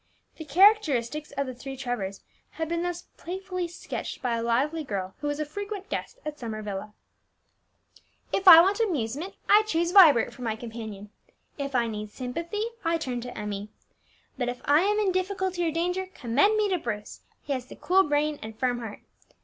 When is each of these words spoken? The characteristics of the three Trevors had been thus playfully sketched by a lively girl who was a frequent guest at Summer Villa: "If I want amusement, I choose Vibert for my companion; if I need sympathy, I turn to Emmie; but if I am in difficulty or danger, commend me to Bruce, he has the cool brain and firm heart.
The 0.37 0.45
characteristics 0.45 1.29
of 1.33 1.45
the 1.45 1.53
three 1.53 1.77
Trevors 1.77 2.21
had 2.57 2.67
been 2.67 2.81
thus 2.81 3.03
playfully 3.17 3.67
sketched 3.67 4.19
by 4.19 4.35
a 4.35 4.41
lively 4.41 4.83
girl 4.83 5.13
who 5.19 5.27
was 5.27 5.39
a 5.39 5.45
frequent 5.45 5.89
guest 5.89 6.17
at 6.25 6.39
Summer 6.39 6.63
Villa: 6.63 6.95
"If 8.33 8.47
I 8.47 8.61
want 8.61 8.79
amusement, 8.79 9.35
I 9.47 9.61
choose 9.67 9.91
Vibert 9.91 10.33
for 10.33 10.41
my 10.41 10.55
companion; 10.55 11.11
if 11.59 11.75
I 11.75 11.85
need 11.85 12.09
sympathy, 12.09 12.63
I 12.83 12.97
turn 12.97 13.21
to 13.21 13.37
Emmie; 13.37 13.69
but 14.39 14.49
if 14.49 14.59
I 14.65 14.81
am 14.81 14.97
in 14.97 15.11
difficulty 15.11 15.67
or 15.67 15.71
danger, 15.71 16.07
commend 16.07 16.57
me 16.57 16.67
to 16.69 16.79
Bruce, 16.79 17.21
he 17.43 17.53
has 17.53 17.67
the 17.67 17.75
cool 17.75 18.01
brain 18.01 18.39
and 18.41 18.57
firm 18.57 18.79
heart. 18.79 19.01